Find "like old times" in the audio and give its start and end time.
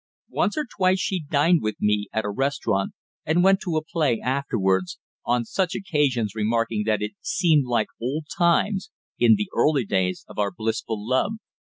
7.67-8.89